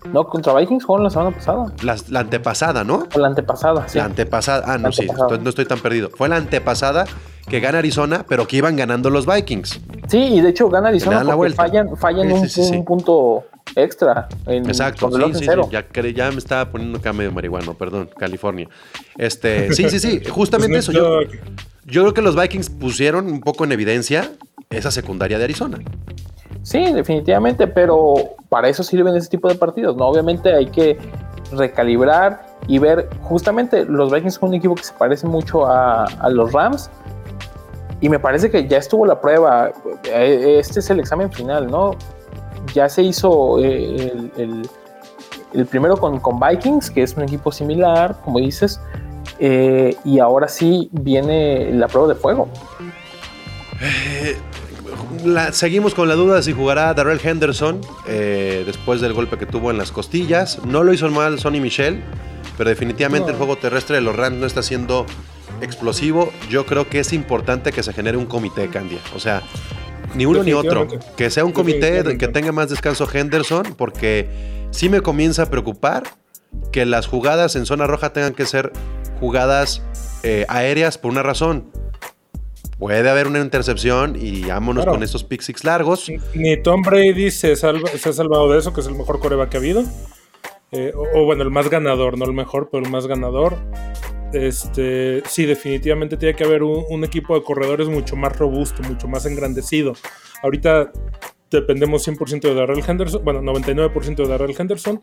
[0.05, 3.07] No, contra Vikings jugaron la semana pasada, Las- la antepasada, ¿no?
[3.13, 3.97] o la antepasada, sí.
[3.99, 4.63] La antepasada.
[4.73, 5.27] Ah, no, sí, antepasada.
[5.29, 6.09] estoy- no estoy tan perdido.
[6.09, 7.05] Fue la antepasada
[7.47, 9.79] que gana Arizona, pero que iban ganando los Vikings.
[10.07, 11.63] Sí, y de hecho gana Arizona la porque vuelta.
[11.63, 12.75] fallan, fallan Sí, un, sí, sí, sí.
[12.77, 13.43] un punto
[13.75, 14.27] extra.
[14.47, 15.63] En, Exacto, sí, sí, cero.
[15.65, 18.67] sí, Ya, cre- ya me estaba poniendo acá medio marihuano, perdón, California.
[19.17, 20.91] Este, sí, sí, sí, Pues justamente eso.
[20.91, 21.21] Yo,
[21.85, 24.31] yo creo que los Vikings pusieron un poco en evidencia
[24.71, 25.79] esa secundaria de Arizona.
[26.63, 28.13] Sí, definitivamente, pero
[28.50, 30.08] para eso sirven ese tipo de partidos, ¿no?
[30.08, 30.97] Obviamente hay que
[31.52, 36.52] recalibrar y ver justamente los Vikings son un equipo que se parece mucho a, los
[36.54, 36.89] Rams
[38.00, 39.71] y me parece que ya estuvo la prueba.
[40.06, 41.95] Eh, Este es el examen final, ¿no?
[42.74, 44.69] Ya se hizo eh, el, el-
[45.54, 48.80] el primero con, con Vikings, que es un equipo similar, como dices,
[49.39, 52.47] eh, y ahora sí viene la prueba de fuego.
[55.23, 59.45] La- seguimos con la duda de si jugará Darrell Henderson eh, después del golpe que
[59.45, 60.60] tuvo en las costillas.
[60.65, 62.03] No lo hizo mal Sonny Michel,
[62.57, 63.31] pero definitivamente No.
[63.34, 65.05] el juego terrestre de los Rams no está siendo
[65.62, 66.31] explosivo.
[66.49, 68.99] Yo creo que es importante que se genere un comité, Candia.
[69.15, 69.41] O sea,
[70.15, 70.88] ni uno ni otro.
[71.15, 74.27] Que sea un comité que tenga más descanso Henderson, porque
[74.71, 76.03] sí me comienza a preocupar
[76.71, 78.71] que las jugadas en zona roja tengan que ser
[79.19, 79.84] jugadas
[80.23, 81.69] eh, aéreas por una razón.
[82.81, 84.97] Puede haber una intercepción y vámonos Claro.
[84.97, 86.11] con estos pick six largos.
[86.33, 89.49] Ni Tom Brady se, salva- se ha salvado de eso, que es el mejor coreback
[89.49, 89.83] que ha habido.
[90.71, 93.55] Eh, o, o bueno, el más ganador, no el mejor, pero el más ganador.
[94.33, 99.07] Este, sí, definitivamente tiene que haber un, un equipo de corredores mucho más robusto, mucho
[99.07, 99.93] más engrandecido.
[100.41, 100.91] Ahorita
[101.51, 105.01] dependemos 100% de Darrell Henderson, bueno, 99% de Darrell Henderson,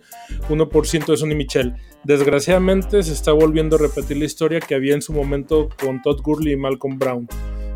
[0.48, 1.74] 1% de Sonny Michel.
[2.04, 6.22] Desgraciadamente se está volviendo a repetir la historia que había en su momento con Todd
[6.22, 7.28] Gurley y Malcolm Brown.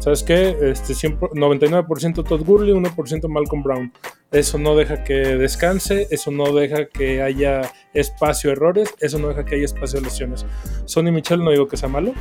[0.03, 0.57] ¿Sabes qué?
[0.63, 3.93] Este, 100 99% Todd Gurley, 1% Malcolm Brown.
[4.33, 9.29] Eso no deja que descanse, eso no deja que haya espacio a errores, eso no
[9.29, 10.45] deja que haya espacio a lesiones.
[10.87, 12.15] Sonny Michel no digo que sea malo,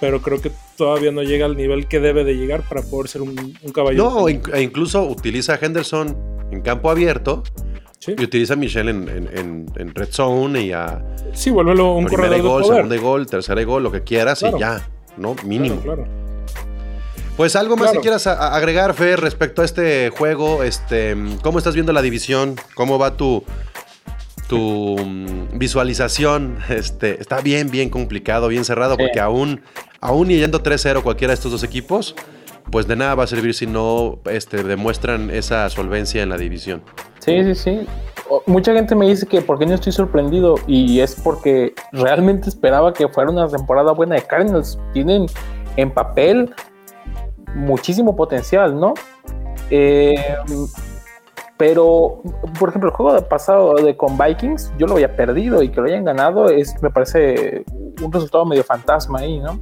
[0.00, 3.22] pero creo que todavía no llega al nivel que debe de llegar para poder ser
[3.22, 3.30] un,
[3.62, 4.10] un caballero.
[4.10, 6.16] No, e incluso utiliza a Henderson
[6.52, 7.42] en campo abierto
[7.98, 11.94] Sí, y utiliza a Michelle en, en- en- en red zone y a sí vuélvelo
[11.94, 14.58] un corredor de gol, segunda y gol, tercera y gol, lo que quieras Claro.
[14.58, 15.34] y ya, ¿no?
[15.44, 15.80] Mínimo.
[15.80, 16.23] Claro, claro.
[17.36, 18.00] Pues algo más Claro.
[18.00, 20.62] que quieras agregar, Fer, respecto a este juego.
[20.62, 22.54] Este, ¿Cómo estás viendo la división?
[22.76, 23.42] ¿Cómo va tu,
[24.48, 26.58] tu mm, visualización?
[26.68, 29.02] Este, está bien, bien complicado, bien cerrado, Sí.
[29.02, 29.62] porque aún,
[30.00, 32.14] aún yendo 3-0 cualquiera de estos dos equipos,
[32.70, 36.82] pues de nada va a servir si no este, demuestran esa solvencia en la división.
[37.18, 37.86] Sí, sí, sí.
[38.46, 42.92] Mucha gente me dice que por qué no estoy sorprendido y es porque realmente esperaba
[42.92, 44.78] que fuera una temporada buena de Cardinals.
[44.92, 45.26] Tienen
[45.76, 46.54] en papel
[47.54, 48.94] muchísimo potencial, ¿no?
[49.70, 50.36] Eh,
[51.56, 52.20] pero,
[52.58, 55.80] por ejemplo, el juego de pasado de con Vikings, yo lo había perdido y que
[55.80, 57.64] lo hayan ganado es, me parece
[58.02, 59.60] un resultado medio fantasma ahí, ¿no?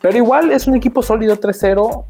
[0.00, 2.04] Pero igual es un equipo sólido 3-0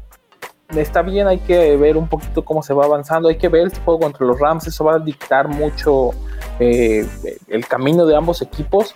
[0.77, 3.79] está bien, hay que ver un poquito cómo se va avanzando, hay que ver este
[3.81, 6.11] juego contra los Rams, eso va a dictar mucho
[6.59, 7.07] eh,
[7.47, 8.95] el camino de ambos equipos.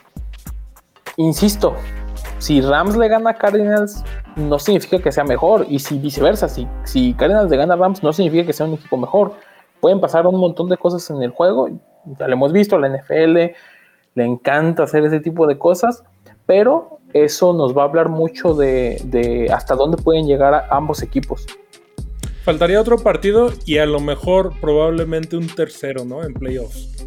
[1.17, 1.75] Insisto,
[2.43, 4.03] si Rams le gana a Cardinals,
[4.35, 8.03] no significa que sea mejor, y si viceversa, si, si Cardinals le gana a Rams,
[8.03, 9.35] no significa que sea un equipo mejor.
[9.79, 11.69] Pueden pasar un montón de cosas en el juego,
[12.19, 13.37] ya lo hemos visto, la NFL
[14.15, 16.03] le encanta hacer ese tipo de cosas,
[16.45, 21.45] pero eso nos va a hablar mucho de, de hasta dónde pueden llegar ambos equipos.
[22.43, 26.25] Faltaría otro partido y a lo mejor probablemente un tercero, ¿no?
[26.25, 27.05] En playoffs.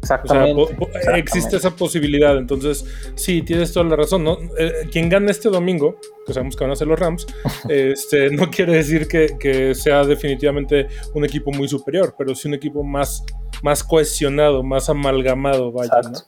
[0.00, 0.62] O sea, Exactamente.
[0.62, 1.18] exactamente.
[1.18, 2.36] existe esa posibilidad.
[2.38, 2.84] Entonces,
[3.16, 4.24] sí, tienes toda la razón.
[4.24, 4.38] ¿no?
[4.58, 7.26] Eh, quien gane este domingo, que sabemos que van a ser los Rams,
[7.68, 12.54] este, no quiere decir que, que sea definitivamente un equipo muy superior, pero sí un
[12.54, 13.24] equipo más,
[13.62, 16.00] más cohesionado, más amalgamado, vaya.
[16.02, 16.18] ¿no?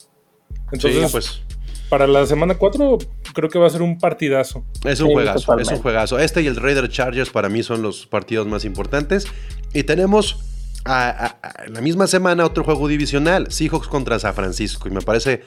[0.72, 1.42] Entonces, sí, pues
[1.88, 2.98] para la semana 4
[3.34, 4.64] creo que va a ser un partidazo.
[4.84, 6.18] es un Sí, juegazo, es un juegazo.
[6.18, 9.26] Este y el Raider Chargers para mí son los partidos más importantes.
[9.74, 10.38] Y tenemos
[10.84, 14.88] a- a- a- en la misma semana otro juego divisional, Seahawks contra San Francisco.
[14.88, 15.42] Y me parece,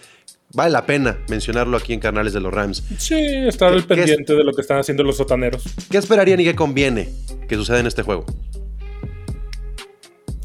[0.54, 2.84] vale la pena mencionarlo aquí en Canales de los Rams.
[2.98, 3.16] Sí,
[3.48, 3.86] estar ¿Qué- al es?
[3.86, 5.64] pendiente de lo que están haciendo los sotaneros.
[5.90, 7.10] ¿Qué esperarían y qué conviene
[7.48, 8.26] que suceda en este juego?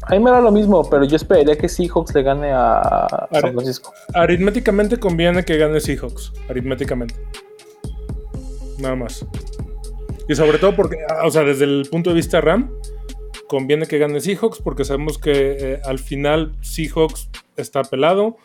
[0.03, 3.53] A mí me da lo mismo, pero yo esperaría que Seahawks le gane a San
[3.53, 3.93] Francisco.
[4.15, 6.33] Aritméticamente conviene que gane Seahawks.
[6.49, 7.13] Aritméticamente.
[8.79, 9.23] Nada más.
[10.27, 12.71] Y sobre todo porque, o sea, desde el punto de vista RAM,
[13.49, 18.37] conviene que gane Seahawks porque sabemos que eh, al final Seahawks está pelado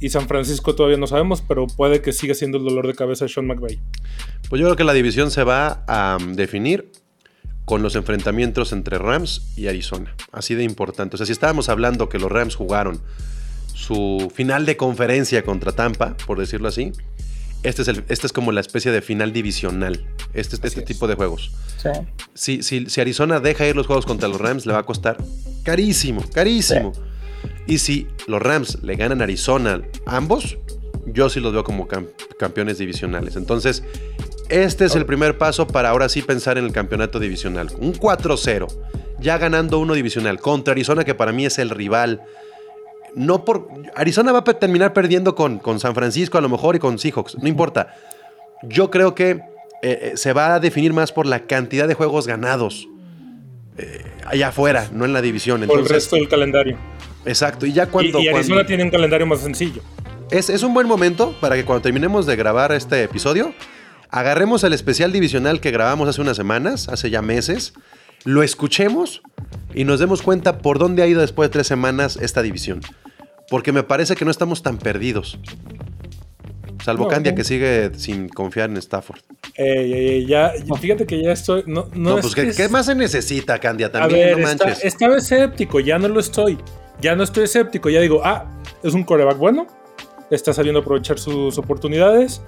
[0.00, 3.24] y San Francisco todavía no sabemos, pero puede que siga siendo el dolor de cabeza
[3.24, 3.80] de Sean McVay.
[4.50, 6.90] Pues yo creo que la división se va a um, definir
[7.64, 10.14] con los enfrentamientos entre Rams y Arizona.
[10.32, 11.14] Así de importante.
[11.14, 13.00] O sea, si estábamos hablando que los Rams jugaron
[13.72, 16.92] su final de conferencia contra Tampa, por decirlo así,
[17.62, 20.04] este es, este es como la especie de final divisional.
[20.34, 20.84] Este, este es.
[20.84, 21.52] tipo de juegos.
[21.80, 21.88] Sí.
[22.34, 25.16] Si, si- si Arizona deja ir los juegos contra los Rams, le va a costar
[25.62, 26.92] carísimo, carísimo.
[27.66, 30.58] Y si los Rams le ganan a Arizona ambos,
[31.06, 33.36] yo sí los veo como cam- campeones divisionales.
[33.36, 33.84] Entonces,
[34.48, 37.68] este es el primer paso para ahora sí pensar en el campeonato divisional.
[37.78, 38.66] Un 4-0,
[39.20, 42.22] ya ganando uno divisional contra Arizona, que para mí es el rival
[43.14, 43.68] no por.
[43.94, 47.38] Arizona va a terminar perdiendo con, con San Francisco a lo mejor y con Seahawks,
[47.38, 47.94] no importa.
[48.64, 49.40] Yo creo que
[49.84, 52.88] eh, eh, se va a definir más por la cantidad de juegos ganados
[53.76, 55.62] eh, allá afuera, no en la división.
[55.66, 56.76] Por el resto del calendario.
[57.24, 57.66] exacto.
[57.66, 58.18] Y ya cuando.
[58.20, 59.82] y, y Arizona cuando- tiene un calendario más sencillo.
[60.30, 63.52] es, es un buen momento para que cuando terminemos de grabar este episodio,
[64.10, 67.74] agarremos el especial divisional que grabamos hace unas semanas, hace ya meses,
[68.24, 69.22] lo escuchemos
[69.74, 72.80] y nos demos cuenta por dónde ha ido después de tres semanas esta división.
[73.50, 75.38] Porque me parece que no estamos tan perdidos.
[76.82, 77.36] Salvo No, Candia no.
[77.36, 79.20] que sigue sin confiar en Stafford.
[79.54, 81.62] Ey, ey, ey, ya, fíjate que ya estoy.
[81.66, 83.86] No, no, No, es pues ¿qué, es- qué más se necesita, Candia?
[83.86, 84.84] A También, ver, no está- manches.
[84.84, 86.58] estaba escéptico, ya no lo estoy.
[87.00, 88.46] Ya no estoy escéptico, ya digo, ah,
[88.82, 89.66] es un coreback bueno,
[90.30, 92.42] está sabiendo aprovechar sus oportunidades.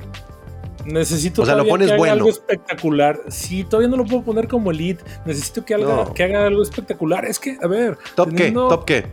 [0.85, 2.12] Necesito O sea, lo pones que haga bueno.
[2.12, 3.19] algo espectacular.
[3.29, 5.03] Sí, todavía no lo puedo poner como elite.
[5.25, 6.15] Necesito que haga, No.
[6.15, 7.25] que haga algo espectacular.
[7.25, 8.53] Es que, a ver, ¿Top qué?
[8.53, 9.07] ¿Top qué?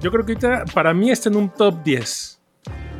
[0.00, 2.33] yo creo que ahorita para mí está en un top 10.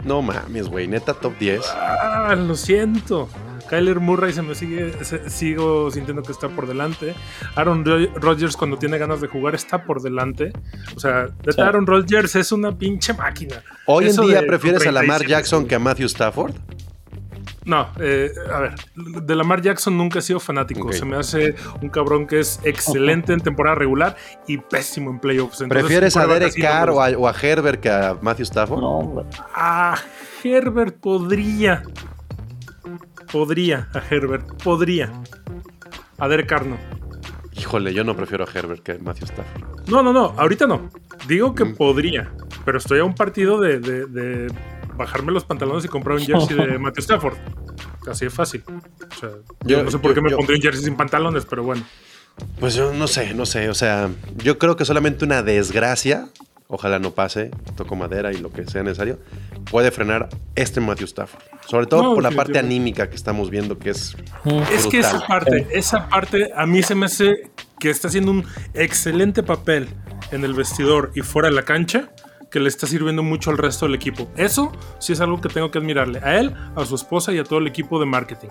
[0.04, 0.86] No mames, güey.
[0.88, 1.62] Neta, top 10.
[1.74, 3.28] Ah, lo siento.
[3.70, 7.14] Kyler Murray se me sigue, se- sigo sintiendo que está por delante.
[7.56, 10.52] Aaron Ro- Rodgers cuando tiene ganas de jugar está por delante.
[10.94, 11.60] O sea, neta, Sí.
[11.62, 13.62] Aaron Rodgers es una pinche máquina.
[13.86, 16.52] Hoy en Eso día de- prefieres a Lamar 37 Jackson que a Matthew Stafford.
[17.66, 20.92] No, eh, a ver, de Lamar Jackson nunca he sido fanático.
[20.92, 25.62] Se me hace un cabrón que es excelente en temporada regular y pésimo en playoffs.
[25.62, 28.80] Entonces, ¿Prefieres a Derek Carr me o a, o a Herbert que a Matthew Stafford?
[28.80, 29.26] No.
[29.54, 29.96] A
[30.42, 31.82] Herbert podría.
[33.32, 35.10] Podría, a Herbert, podría.
[36.18, 36.76] A Derek Carr no.
[37.52, 39.88] Híjole, yo no prefiero a Herbert que a Matthew Stafford.
[39.88, 40.90] No, no, no, ahorita no.
[41.26, 41.76] Digo que Mm.
[41.76, 42.30] podría,
[42.64, 44.52] pero estoy a un partido de, de- de
[44.96, 47.36] bajarme los pantalones y comprar un jersey de Matthew Stafford.
[48.08, 48.62] Así de fácil.
[48.68, 49.30] O sea,
[49.64, 51.62] yo, Yo- no sé por yo- qué me yo- pondría un jersey sin pantalones, pero
[51.64, 51.84] bueno.
[52.58, 53.68] Pues yo no sé, no sé.
[53.70, 56.28] O sea, yo creo que solamente una desgracia,
[56.66, 59.20] ojalá no pase, toco madera y lo que sea necesario,
[59.70, 61.42] puede frenar este Matthew Stafford.
[61.66, 64.16] Sobre todo No, por la parte anímica que estamos viendo que es.
[64.72, 68.44] Es que esa parte, esa parte a mí se me hace que está haciendo un
[68.74, 69.88] excelente papel
[70.32, 72.10] en el vestidor y fuera de la cancha
[72.54, 74.28] que le está sirviendo mucho al resto del equipo.
[74.36, 76.20] Eso sí es algo que tengo que admirarle.
[76.22, 78.46] A él, a su esposa y a todo el equipo de marketing.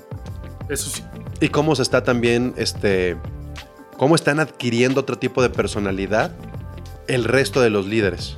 [0.68, 1.02] Eso sí.
[1.40, 3.16] Y cómo se está también, este.
[3.98, 6.36] Cómo están adquiriendo otro tipo de personalidad
[7.08, 8.38] el resto de los líderes.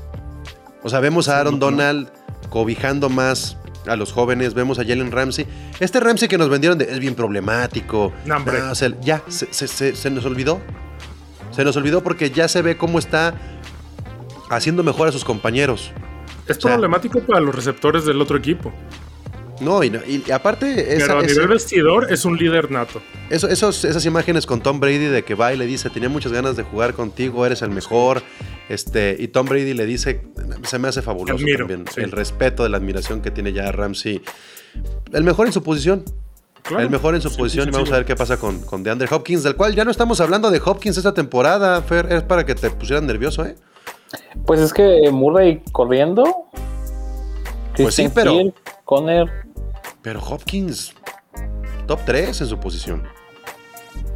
[0.83, 2.09] O sea, vemos a Aaron Donald
[2.51, 5.47] cobijando más a los jóvenes, vemos a Jalen Ramsey.
[5.79, 8.13] Este Ramsey que nos vendieron de, es bien problemático.
[8.25, 8.35] No,
[9.01, 10.59] ya, se, se- se- se nos olvidó.
[11.49, 13.33] Se nos olvidó porque ya se ve cómo está
[14.49, 15.91] haciendo mejor a sus compañeros.
[16.47, 18.71] Es O sea- problemático para los receptores del otro equipo.
[19.61, 19.89] No, y,
[20.33, 23.01] aparte, esa- Pero a esa- nivel vestidor es un líder nato.
[23.29, 26.33] Eso- esos, esas imágenes con Tom Brady de que va y le dice, tenía muchas
[26.33, 28.21] ganas de jugar contigo, eres el mejor.
[28.67, 30.25] Este, y Tom Brady le dice,
[30.63, 31.85] se me hace fabuloso Admiro, también.
[31.93, 32.01] sí.
[32.01, 34.21] El respeto de la admiración que tiene ya Ramsey.
[35.13, 36.03] El mejor en su posición.
[36.63, 36.83] Claro.
[36.83, 37.65] El mejor en su Sí, posición.
[37.65, 39.91] sí, y vamos a ver qué pasa con, con DeAndre Hopkins, del cual ya no
[39.91, 42.11] estamos hablando de Hopkins esta temporada, Fer.
[42.11, 43.55] Es para que te pusieran nervioso, ¿eh?
[44.45, 46.45] Pues es que Murray corriendo.
[47.75, 48.53] Pues sí, pero- Hill,
[48.85, 49.29] Conner.
[50.01, 50.93] Pero Hopkins,
[51.87, 53.03] top 3 en su posición.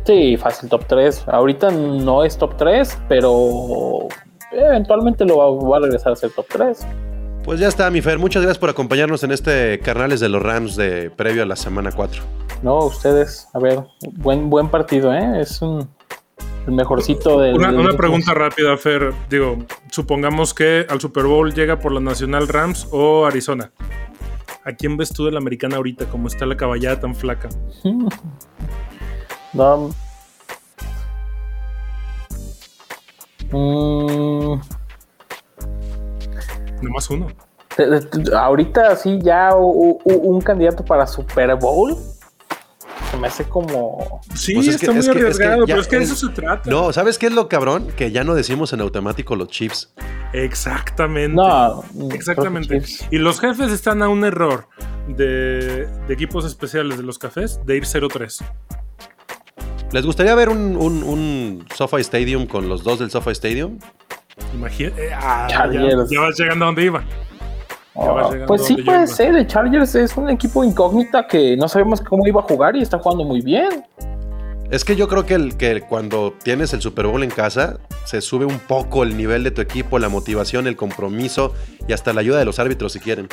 [0.05, 1.25] Sí, fácil top 3.
[1.27, 4.07] Ahorita no es top 3, pero
[4.51, 6.85] eventualmente lo va, va a regresar a ser top 3.
[7.43, 8.19] Pues ya está, mi Fer.
[8.19, 11.91] Muchas gracias por acompañarnos en este Carnales de los Rams de previo a la semana
[11.91, 12.21] 4.
[12.61, 15.39] No, ustedes, a ver, buen buen partido, ¿eh?
[15.41, 15.89] Es un
[16.69, 17.55] el mejorcito del.
[17.55, 19.13] Una, del- una pregunta rápida, Fer.
[19.29, 19.57] Digo,
[19.91, 23.71] supongamos que al Super Bowl llega por la Nacional Rams o Arizona.
[24.65, 26.05] ¿A quién ves tú de la americana ahorita?
[26.05, 27.49] Como está la caballada tan flaca.
[29.51, 29.89] No.
[33.51, 34.59] Mm,
[36.83, 37.27] Nomás uno.
[38.37, 41.97] ahorita sí ya un candidato para Super Bowl.
[43.11, 44.21] Se me hace como.
[44.35, 45.97] Sí, Pues es que- está muy es que- es que arriesgado, ya pero es que
[45.97, 46.69] de es- eso se trata.
[46.69, 47.87] No, ¿sabes qué es lo cabrón?
[47.95, 49.93] Que ya no decimos en automático los chips.
[50.33, 51.35] Exactamente.
[51.35, 51.83] No,
[52.13, 52.83] Exactamente.
[53.11, 54.67] Y los jefes están a un error
[55.07, 58.43] de, de equipos especiales de los cafés de ir 0-3.
[59.91, 63.79] ¿Les gustaría ver un, un, un SoFi Stadium con los dos del SoFi Stadium?
[64.53, 65.11] Imagínate.
[65.13, 65.67] ah, ya,
[66.07, 67.03] ya vas llegando a donde iba.
[68.01, 69.35] Ah, pues sí puede ser.
[69.35, 72.99] El Chargers es un equipo incógnita que no sabemos cómo iba a jugar y está
[72.99, 73.83] jugando muy bien.
[74.71, 78.21] Es que yo creo que, el, que cuando tienes el Super Bowl en casa, se
[78.21, 81.53] sube un poco el nivel de tu equipo, la motivación, el compromiso
[81.87, 83.27] y hasta la ayuda de los árbitros si quieren.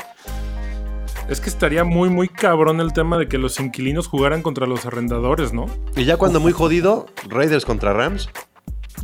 [1.28, 4.86] Es que estaría muy, muy cabrón el tema de que los inquilinos jugaran contra los
[4.86, 5.66] arrendadores, ¿no?
[5.96, 8.30] Y ya cuando muy jodido, Raiders contra Rams.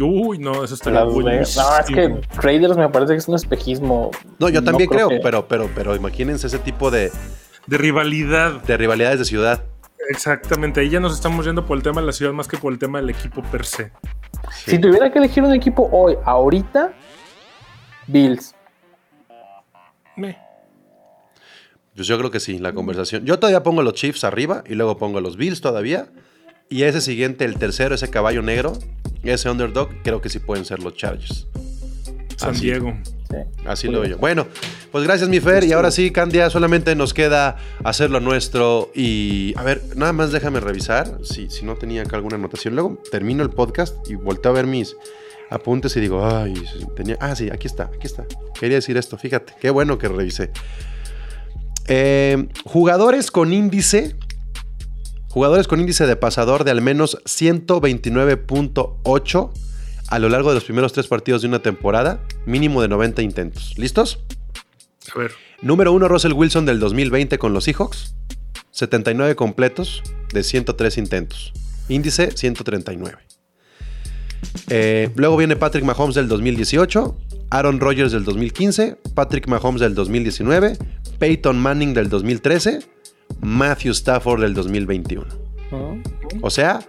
[0.00, 1.56] Uy, no, eso estaría Vegas.
[1.56, 2.20] No, es que.
[2.40, 4.10] Raiders me parece que es un espejismo.
[4.38, 7.10] No, yo también creo, que- pero, pero, pero imagínense ese tipo de,
[7.66, 8.62] De rivalidad.
[8.62, 9.64] de rivalidades de ciudad.
[10.08, 10.80] Exactamente.
[10.80, 12.78] Ahí ya nos estamos yendo por el tema de la ciudad más que por el
[12.78, 13.92] tema del equipo per se.
[14.66, 16.92] Si tuviera que elegir un equipo hoy, ahorita,
[18.08, 18.54] Bills.
[20.16, 20.36] Me.
[21.94, 23.24] Pues yo creo que sí, la conversación.
[23.24, 26.06] Yo todavía pongo los Chiefs arriba y luego pongo los Bills todavía.
[26.68, 28.72] Y ese siguiente, el tercero, ese caballo negro,
[29.30, 31.46] ese underdog, creo que sí pueden ser los Chargers.
[32.36, 32.62] San Así.
[32.62, 32.92] Diego.
[33.30, 33.36] Sí.
[33.64, 34.18] Así lo veo yo.
[34.18, 34.46] Bueno,
[34.90, 35.64] pues gracias, mi Fer.
[35.64, 38.90] Y ahora sí, Candia, solamente nos queda hacer lo nuestro.
[38.94, 42.74] Y a ver, nada más déjame revisar si, si no tenía acá alguna anotación.
[42.74, 44.96] Luego termino el podcast y volteo a ver mis
[45.50, 46.54] apuntes y digo, ay,
[46.96, 47.16] tenía.
[47.20, 48.26] Ah, sí, aquí está, aquí está.
[48.58, 50.50] Quería decir esto, fíjate, qué bueno que revisé.
[51.88, 54.16] Eh, jugadores con índice.
[55.32, 59.50] Jugadores con índice de pasador de al menos 129.8
[60.08, 63.72] a lo largo de los primeros tres partidos de una temporada, mínimo de 90 intentos.
[63.78, 64.18] ¿Listos?
[65.14, 65.32] A ver.
[65.62, 68.14] Número 1, Russell Wilson del 2020 con los Seahawks.
[68.72, 70.02] 79 completos
[70.34, 71.54] de 103 intentos.
[71.88, 73.16] Índice 139.
[74.68, 77.16] Eh, luego viene Patrick Mahomes del 2018,
[77.48, 80.76] Aaron Rodgers del 2015, Patrick Mahomes del 2019,
[81.18, 82.80] Peyton Manning del 2013,
[83.40, 85.26] Matthew Stafford del 2021.
[85.70, 86.02] ¿no?
[86.42, 86.80] O sea,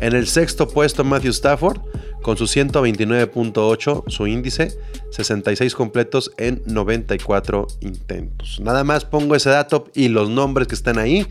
[0.00, 1.80] en el sexto puesto Matthew Stafford
[2.22, 4.76] con su 129.8, su índice,
[5.10, 8.58] 66 completos en 94 intentos.
[8.60, 11.26] Nada más pongo ese dato y los nombres que están ahí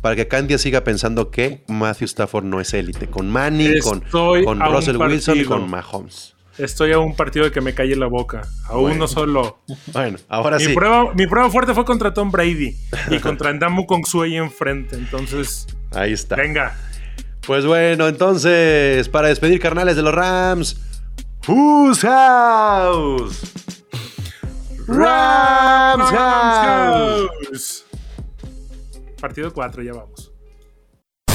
[0.00, 3.06] para que Candia siga pensando que Matthew Stafford no es élite.
[3.06, 6.34] Con Manning, con, Estoy con Russell Wilson y con Mahomes.
[6.58, 8.42] Estoy a un partido de que me calle la boca.
[8.68, 8.96] A Bueno.
[8.96, 9.60] uno solo.
[9.92, 10.72] Bueno, ahora Mi, sí.
[10.74, 12.76] prueba, mi prueba fuerte fue contra Tom Brady
[13.10, 14.96] y contra Ndamu Kongsu ahí enfrente.
[14.96, 16.36] Entonces, Ahí está.
[16.36, 16.76] venga.
[17.46, 20.80] Pues bueno, entonces, para despedir carnales de los Rams,
[21.48, 23.40] Whose House?
[24.86, 27.30] Rams House.
[27.48, 27.84] House.
[29.20, 30.29] Partido 4, ya vamos.